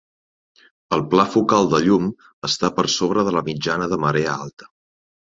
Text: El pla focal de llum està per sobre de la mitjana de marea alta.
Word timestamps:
El 0.95 1.01
pla 1.11 1.25
focal 1.33 1.69
de 1.73 1.81
llum 1.87 2.07
està 2.49 2.71
per 2.79 2.87
sobre 2.95 3.27
de 3.29 3.35
la 3.37 3.45
mitjana 3.51 3.91
de 3.93 4.01
marea 4.07 4.33
alta. 4.47 4.69